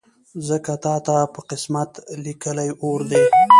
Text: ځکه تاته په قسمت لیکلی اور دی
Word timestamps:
ځکه 0.47 0.71
تاته 0.83 1.17
په 1.33 1.41
قسمت 1.49 1.91
لیکلی 2.25 2.69
اور 2.83 2.99
دی 3.11 3.23